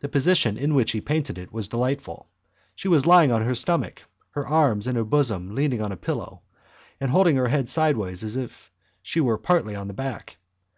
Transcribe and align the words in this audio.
The 0.00 0.08
position 0.08 0.56
in 0.56 0.74
which 0.74 0.92
he 0.92 1.02
painted 1.02 1.36
it 1.36 1.52
was 1.52 1.68
delightful. 1.68 2.30
She 2.74 2.88
was 2.88 3.04
lying 3.04 3.30
on 3.30 3.42
her 3.44 3.54
stomach, 3.54 4.00
her 4.30 4.46
arms 4.46 4.86
and 4.86 4.96
her 4.96 5.04
bosom 5.04 5.54
leaning 5.54 5.82
on 5.82 5.92
a 5.92 5.96
pillow, 5.98 6.40
and 6.98 7.10
holding 7.10 7.36
her 7.36 7.48
head 7.48 7.68
sideways 7.68 8.24
as 8.24 8.34
if 8.34 8.70
she 9.02 9.20
were 9.20 9.36
partly 9.36 9.76
on 9.76 9.88
the 9.88 9.92
back. 9.92 10.38